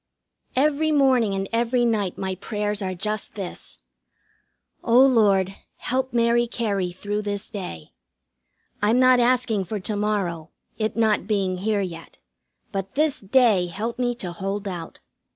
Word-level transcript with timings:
Every 0.55 0.91
morning 0.91 1.35
and 1.35 1.47
every 1.53 1.85
night 1.85 2.17
my 2.17 2.33
prayers 2.33 2.81
are 2.81 2.95
just 2.95 3.35
this: 3.35 3.77
"O 4.83 4.99
Lord, 5.05 5.55
help 5.75 6.11
Mary 6.11 6.47
Cary 6.47 6.91
through 6.91 7.21
this 7.21 7.51
day. 7.51 7.91
I'm 8.81 8.97
not 8.97 9.19
asking 9.19 9.65
for 9.65 9.79
to 9.81 9.95
morrow, 9.95 10.49
it 10.79 10.97
not 10.97 11.27
being 11.27 11.59
here 11.59 11.81
yet. 11.81 12.17
But 12.71 12.95
This 12.95 13.19
Day 13.19 13.67
help 13.67 13.99
me 13.99 14.15
to 14.15 14.31
hold 14.31 14.67
out." 14.67 14.97